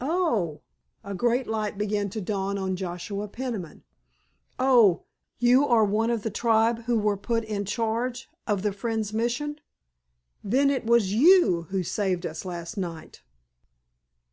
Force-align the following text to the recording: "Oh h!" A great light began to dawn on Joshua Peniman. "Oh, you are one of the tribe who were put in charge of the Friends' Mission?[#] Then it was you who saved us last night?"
"Oh 0.00 0.60
h!" 0.60 1.10
A 1.10 1.12
great 1.12 1.48
light 1.48 1.76
began 1.76 2.08
to 2.10 2.20
dawn 2.20 2.56
on 2.56 2.76
Joshua 2.76 3.26
Peniman. 3.26 3.82
"Oh, 4.56 5.02
you 5.40 5.66
are 5.66 5.84
one 5.84 6.08
of 6.08 6.22
the 6.22 6.30
tribe 6.30 6.84
who 6.84 6.96
were 6.96 7.16
put 7.16 7.42
in 7.42 7.64
charge 7.64 8.30
of 8.46 8.62
the 8.62 8.72
Friends' 8.72 9.12
Mission?[#] 9.12 9.58
Then 10.44 10.70
it 10.70 10.86
was 10.86 11.12
you 11.14 11.62
who 11.70 11.82
saved 11.82 12.24
us 12.24 12.44
last 12.44 12.76
night?" 12.78 13.22